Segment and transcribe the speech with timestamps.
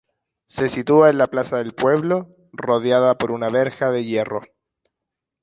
[0.47, 4.41] Se sitúa en la plaza del pueblo, rodeada por una verja de hierro.